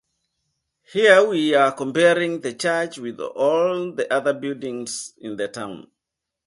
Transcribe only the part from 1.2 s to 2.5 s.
we are comparing